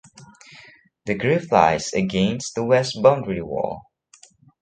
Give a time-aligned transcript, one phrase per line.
[1.05, 3.83] The grave lies against the west boundary wall.